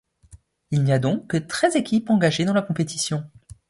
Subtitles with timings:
[0.71, 3.23] Il n'y a donc que treize équipes engagées dans la compétition.